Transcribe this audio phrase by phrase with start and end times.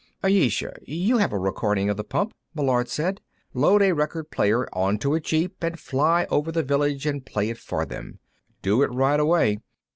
[0.23, 3.21] "Ayesha, you have a recording of the pump," Meillard said.
[3.53, 7.59] "Load a record player onto a jeep and fly over the village and play it
[7.59, 8.17] for them.
[8.63, 9.59] Do it right away.